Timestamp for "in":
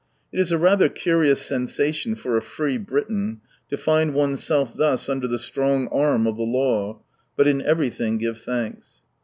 7.47-7.61